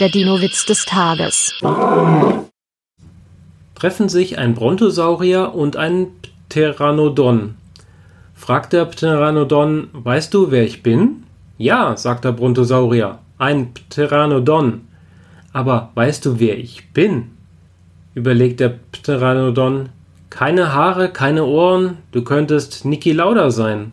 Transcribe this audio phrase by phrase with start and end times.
[0.00, 1.54] Der Dino-Witz des Tages.
[3.76, 6.08] Treffen sich ein Brontosaurier und ein
[6.48, 7.54] Pteranodon.
[8.34, 11.22] Fragt der Pteranodon, weißt du, wer ich bin?
[11.58, 14.80] Ja, sagt der Brontosaurier, ein Pteranodon.
[15.52, 17.30] Aber weißt du, wer ich bin?
[18.14, 19.90] Überlegt der Pteranodon.
[20.28, 23.92] Keine Haare, keine Ohren, du könntest Niki Lauda sein.